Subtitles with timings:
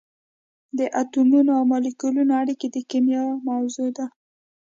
[0.77, 4.05] د اتمونو او مالیکولونو اړیکې د کېمیا موضوع ده.